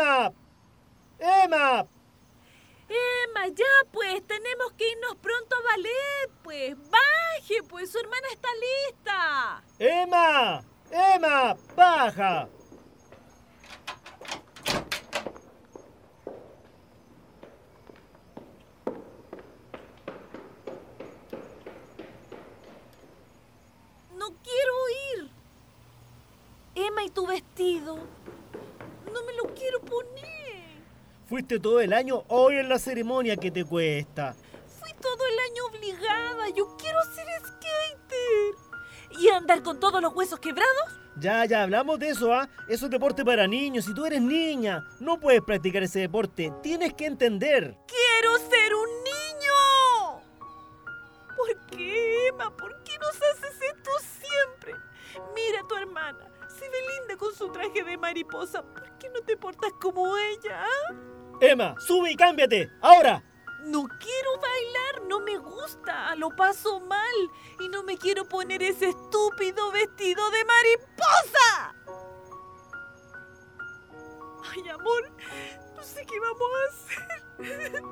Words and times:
¡Emma! 0.00 0.32
¡Emma! 1.18 1.86
Emma, 2.88 3.46
ya 3.48 3.64
pues, 3.92 4.26
tenemos 4.26 4.72
que 4.72 4.90
irnos 4.90 5.16
pronto 5.16 5.56
a 5.56 5.62
ballet, 5.62 6.30
pues. 6.42 6.74
Baje, 6.90 7.62
pues, 7.68 7.92
su 7.92 7.98
hermana 7.98 8.26
está 8.32 8.48
lista. 8.88 9.62
¡Emma! 9.78 10.64
¡Emma! 10.90 11.56
¡Baja! 11.76 12.48
No 24.14 24.26
quiero 24.42 24.74
ir. 25.18 25.30
Emma, 26.74 27.04
¿y 27.04 27.10
tu 27.10 27.26
vestido? 27.26 27.98
No 29.12 29.22
me 29.24 29.32
lo 29.34 29.54
quiero 29.54 29.80
poner. 29.80 30.30
Fuiste 31.30 31.60
todo 31.60 31.80
el 31.80 31.92
año 31.92 32.24
hoy 32.26 32.56
en 32.56 32.68
la 32.68 32.80
ceremonia 32.80 33.36
que 33.36 33.52
te 33.52 33.64
cuesta. 33.64 34.34
Fui 34.80 34.92
todo 35.00 35.24
el 35.28 35.38
año 35.52 35.66
obligada. 35.66 36.48
Yo 36.56 36.76
quiero 36.76 36.98
ser 37.14 37.24
skater. 37.38 39.16
¿Y 39.16 39.28
andar 39.28 39.62
con 39.62 39.78
todos 39.78 40.02
los 40.02 40.12
huesos 40.12 40.40
quebrados? 40.40 40.90
Ya, 41.20 41.44
ya, 41.44 41.62
hablamos 41.62 42.00
de 42.00 42.08
eso, 42.08 42.32
¿ah? 42.34 42.48
Eso 42.68 42.86
es 42.86 42.90
deporte 42.90 43.24
para 43.24 43.46
niños. 43.46 43.84
Si 43.84 43.94
tú 43.94 44.06
eres 44.06 44.20
niña, 44.20 44.82
no 44.98 45.20
puedes 45.20 45.40
practicar 45.42 45.84
ese 45.84 46.00
deporte. 46.00 46.52
Tienes 46.64 46.94
que 46.94 47.06
entender. 47.06 47.76
¡Quiero 47.86 48.36
ser 48.38 48.74
un 48.74 48.88
niño! 49.04 50.22
¿Por 51.36 51.66
qué, 51.68 52.26
Emma? 52.26 52.56
¿Por 52.56 52.82
qué 52.82 52.98
nos 52.98 53.14
haces 53.14 53.62
esto 53.68 53.90
siempre? 54.18 54.74
Mira 55.36 55.60
a 55.60 55.68
tu 55.68 55.76
hermana. 55.76 56.26
Se 56.48 56.68
ve 56.68 56.78
linda 56.98 57.16
con 57.16 57.32
su 57.32 57.52
traje 57.52 57.84
de 57.84 57.96
mariposa. 57.96 58.64
¿Por 58.64 58.98
qué 58.98 59.08
no 59.10 59.20
te 59.20 59.36
portas 59.36 59.70
como 59.80 60.16
ella? 60.16 60.64
ah? 60.64 61.09
Emma, 61.40 61.74
sube 61.80 62.12
y 62.12 62.16
cámbiate. 62.16 62.70
¡Ahora! 62.80 63.22
No 63.64 63.86
quiero 63.98 64.38
bailar, 64.40 65.02
no 65.08 65.20
me 65.20 65.36
gusta, 65.36 66.14
lo 66.16 66.30
paso 66.30 66.80
mal 66.80 67.30
y 67.60 67.68
no 67.68 67.82
me 67.82 67.96
quiero 67.98 68.26
poner 68.26 68.62
ese 68.62 68.88
estúpido 68.88 69.70
vestido 69.70 70.30
de 70.30 70.44
mariposa. 70.44 71.74
Ay, 74.50 74.68
amor, 74.68 75.10
no 75.76 75.82
sé 75.82 76.04
qué 76.06 76.18
vamos 76.20 76.50
a 76.52 76.64
hacer. 77.42 77.82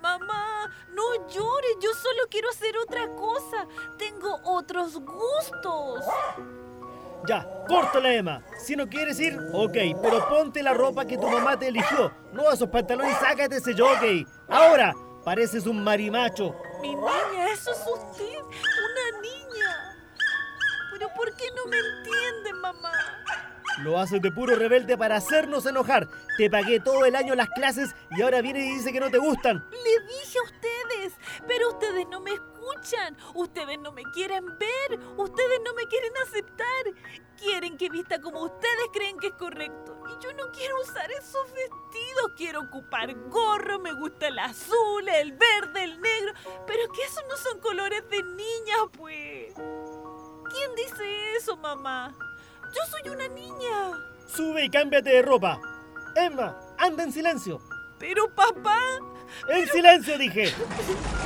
Mamá, 0.00 0.70
no 0.92 1.28
llores, 1.28 1.76
yo 1.80 1.94
solo 1.94 2.24
quiero 2.30 2.50
hacer 2.50 2.76
otra 2.78 3.06
cosa. 3.14 3.66
Tengo 3.96 4.40
otros 4.44 4.98
gustos. 4.98 6.04
Ya, 7.26 7.46
córtala, 7.66 8.12
Emma. 8.12 8.42
Si 8.58 8.76
no 8.76 8.86
quieres 8.88 9.18
ir, 9.18 9.38
ok, 9.52 9.76
pero 10.02 10.28
ponte 10.28 10.62
la 10.62 10.74
ropa 10.74 11.06
que 11.06 11.16
tu 11.16 11.28
mamá 11.28 11.58
te 11.58 11.68
eligió. 11.68 12.12
No 12.32 12.50
esos 12.50 12.68
pantalones 12.68 13.12
y 13.12 13.24
sácate 13.24 13.56
ese 13.56 13.72
jockey. 13.72 14.26
Ahora, 14.48 14.94
pareces 15.24 15.66
un 15.66 15.82
marimacho. 15.82 16.54
Mi 16.82 16.94
niña, 16.94 17.48
eso 17.52 17.70
es 17.72 17.78
usted, 17.78 18.38
una 18.42 19.20
niña. 19.22 19.96
Pero 20.92 21.08
¿por 21.16 21.34
qué 21.34 21.46
no 21.56 21.66
me 21.66 21.78
entiende, 21.78 22.52
mamá? 22.60 22.92
Lo 23.78 23.98
haces 23.98 24.20
de 24.20 24.30
puro 24.30 24.54
rebelde 24.54 24.96
para 24.96 25.16
hacernos 25.16 25.66
enojar. 25.66 26.06
Te 26.36 26.50
pagué 26.50 26.78
todo 26.78 27.04
el 27.06 27.16
año 27.16 27.34
las 27.34 27.48
clases 27.48 27.94
y 28.10 28.22
ahora 28.22 28.42
viene 28.42 28.60
y 28.60 28.74
dice 28.74 28.92
que 28.92 29.00
no 29.00 29.10
te 29.10 29.18
gustan. 29.18 29.64
Le 29.70 30.06
dije 30.06 30.38
a 30.38 30.42
ustedes, 30.42 31.14
pero 31.48 31.70
ustedes 31.70 32.06
no 32.08 32.20
me 32.20 32.32
escuchan. 32.32 32.53
Ustedes 33.34 33.78
no 33.78 33.92
me 33.92 34.02
quieren 34.12 34.44
ver. 34.58 35.00
Ustedes 35.16 35.60
no 35.64 35.72
me 35.74 35.84
quieren 35.86 36.12
aceptar. 36.22 36.84
Quieren 37.38 37.76
que 37.78 37.88
vista 37.88 38.20
como 38.20 38.42
ustedes 38.42 38.88
creen 38.92 39.18
que 39.18 39.28
es 39.28 39.34
correcto. 39.34 39.98
Y 40.08 40.22
yo 40.22 40.32
no 40.34 40.50
quiero 40.52 40.80
usar 40.82 41.10
esos 41.10 41.50
vestidos. 41.52 42.32
Quiero 42.36 42.60
ocupar 42.60 43.14
gorro. 43.30 43.78
Me 43.78 43.92
gusta 43.94 44.28
el 44.28 44.38
azul, 44.38 45.08
el 45.08 45.32
verde, 45.32 45.84
el 45.84 46.00
negro. 46.00 46.34
Pero 46.66 46.82
es 46.82 46.88
que 46.90 47.04
esos 47.04 47.24
no 47.28 47.36
son 47.36 47.60
colores 47.60 48.02
de 48.10 48.22
niña, 48.22 48.76
pues. 48.96 49.54
¿Quién 49.54 50.74
dice 50.76 51.36
eso, 51.36 51.56
mamá? 51.56 52.14
Yo 52.74 52.80
soy 52.90 53.10
una 53.10 53.28
niña. 53.28 53.92
Sube 54.26 54.64
y 54.64 54.70
cámbiate 54.70 55.10
de 55.10 55.22
ropa. 55.22 55.60
Emma, 56.14 56.60
anda 56.78 57.02
en 57.02 57.12
silencio. 57.12 57.60
Pero 57.98 58.32
papá, 58.34 58.98
En 59.48 59.66
silencio, 59.68 60.18
dije. 60.18 60.52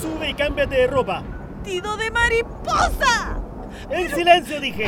Sube 0.00 0.30
y 0.30 0.34
cámbiate 0.34 0.76
de 0.76 0.86
ropa. 0.86 1.22
vestido 1.62 1.96
de 1.96 2.10
mariposa. 2.10 3.36
En 3.90 4.10
silencio, 4.10 4.60
dije. 4.60 4.86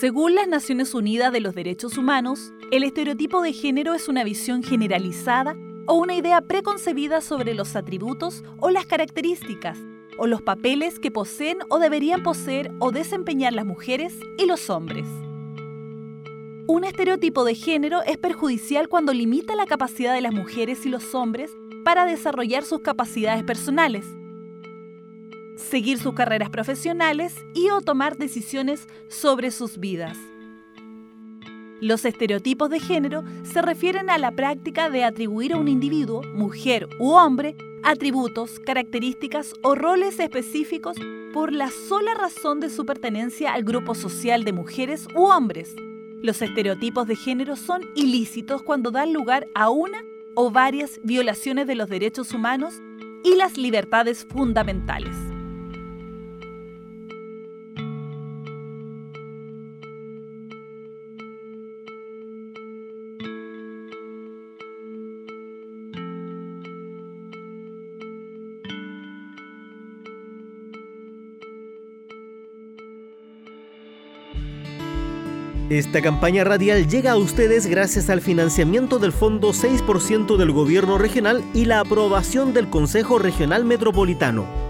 Según 0.00 0.34
las 0.34 0.48
Naciones 0.48 0.92
Unidas 0.92 1.32
de 1.32 1.38
los 1.38 1.54
Derechos 1.54 1.96
Humanos, 1.96 2.52
el 2.72 2.82
estereotipo 2.82 3.42
de 3.42 3.52
género 3.52 3.94
es 3.94 4.08
una 4.08 4.24
visión 4.24 4.64
generalizada 4.64 5.56
o 5.86 5.94
una 5.94 6.16
idea 6.16 6.40
preconcebida 6.40 7.20
sobre 7.20 7.54
los 7.54 7.76
atributos 7.76 8.42
o 8.58 8.70
las 8.70 8.86
características 8.86 9.78
o 10.18 10.26
los 10.26 10.42
papeles 10.42 10.98
que 10.98 11.12
poseen 11.12 11.58
o 11.68 11.78
deberían 11.78 12.24
poseer 12.24 12.72
o 12.80 12.90
desempeñar 12.90 13.52
las 13.52 13.66
mujeres 13.66 14.18
y 14.36 14.46
los 14.46 14.68
hombres. 14.68 15.06
Un 16.66 16.82
estereotipo 16.82 17.44
de 17.44 17.54
género 17.54 18.02
es 18.02 18.18
perjudicial 18.18 18.88
cuando 18.88 19.12
limita 19.12 19.54
la 19.54 19.66
capacidad 19.66 20.12
de 20.12 20.22
las 20.22 20.34
mujeres 20.34 20.84
y 20.86 20.88
los 20.88 21.14
hombres 21.14 21.52
para 21.84 22.04
desarrollar 22.04 22.64
sus 22.64 22.80
capacidades 22.80 23.44
personales, 23.44 24.04
seguir 25.56 25.98
sus 25.98 26.14
carreras 26.14 26.50
profesionales 26.50 27.34
y 27.54 27.70
o 27.70 27.80
tomar 27.80 28.16
decisiones 28.16 28.88
sobre 29.08 29.50
sus 29.50 29.78
vidas. 29.78 30.18
Los 31.80 32.04
estereotipos 32.04 32.70
de 32.70 32.80
género 32.80 33.24
se 33.42 33.60
refieren 33.60 34.08
a 34.08 34.16
la 34.18 34.30
práctica 34.32 34.88
de 34.88 35.04
atribuir 35.04 35.52
a 35.52 35.58
un 35.58 35.68
individuo, 35.68 36.22
mujer 36.32 36.88
u 36.98 37.10
hombre, 37.10 37.56
atributos, 37.82 38.58
características 38.60 39.52
o 39.62 39.74
roles 39.74 40.18
específicos 40.18 40.96
por 41.34 41.52
la 41.52 41.68
sola 41.68 42.14
razón 42.14 42.60
de 42.60 42.70
su 42.70 42.86
pertenencia 42.86 43.52
al 43.52 43.64
grupo 43.64 43.94
social 43.94 44.44
de 44.44 44.52
mujeres 44.52 45.06
u 45.14 45.24
hombres. 45.24 45.74
Los 46.22 46.40
estereotipos 46.40 47.06
de 47.06 47.16
género 47.16 47.56
son 47.56 47.82
ilícitos 47.94 48.62
cuando 48.62 48.90
dan 48.90 49.12
lugar 49.12 49.46
a 49.54 49.68
una 49.68 49.98
o 50.36 50.50
varias 50.50 51.00
violaciones 51.02 51.66
de 51.66 51.74
los 51.74 51.90
derechos 51.90 52.32
humanos 52.32 52.80
y 53.24 53.34
las 53.34 53.58
libertades 53.58 54.24
fundamentales. 54.24 55.33
Esta 75.74 76.00
campaña 76.00 76.44
radial 76.44 76.86
llega 76.86 77.10
a 77.10 77.16
ustedes 77.16 77.66
gracias 77.66 78.08
al 78.08 78.20
financiamiento 78.20 79.00
del 79.00 79.10
Fondo 79.10 79.48
6% 79.50 80.36
del 80.36 80.52
Gobierno 80.52 80.98
Regional 80.98 81.42
y 81.52 81.64
la 81.64 81.80
aprobación 81.80 82.54
del 82.54 82.70
Consejo 82.70 83.18
Regional 83.18 83.64
Metropolitano. 83.64 84.63